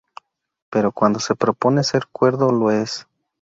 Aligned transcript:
Pero 0.71 0.91
cuando 0.91 1.19
se 1.19 1.35
propone 1.35 1.83
ser 1.83 2.07
cuerdo 2.11 2.51
lo 2.51 2.71
es. 2.71 3.05